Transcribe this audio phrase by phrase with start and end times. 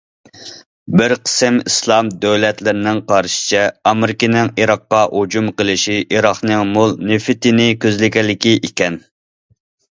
[1.01, 3.61] بىر قىسىم ئىسلام دۆلەتلىرىنىڭ قارىشىچە،
[3.91, 9.03] ئامېرىكىنىڭ ئىراققا ھۇجۇم قىلىشى ئىراقنىڭ مول نېفىتىنى كۆزلىگەنلىكى ئىكەن.